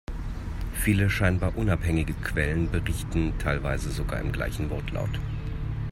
[0.73, 5.19] Viele scheinbar unabhängige Quellen, berichten teilweise sogar im gleichen Wortlaut.